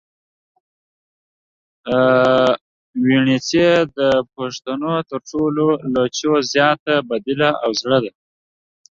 [3.03, 3.67] وڼېڅي
[3.97, 3.99] د
[4.33, 4.73] پښتو
[5.09, 8.11] تر ټولو لهجو زیاته بدله او زړه ده